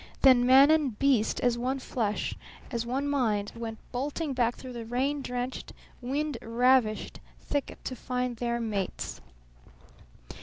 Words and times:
Then 0.23 0.47
man 0.47 0.71
and 0.71 0.97
beast 0.97 1.39
as 1.41 1.59
one 1.59 1.77
flesh, 1.77 2.33
as 2.71 2.87
one 2.87 3.07
mind, 3.07 3.51
went 3.55 3.77
bolting 3.91 4.33
back 4.33 4.55
through 4.55 4.73
the 4.73 4.83
rain 4.83 5.21
drenched, 5.21 5.73
wind 6.01 6.39
ravished 6.41 7.19
thicket 7.39 7.85
to 7.85 7.95
find 7.95 8.37
their 8.37 8.59
mates. 8.59 9.21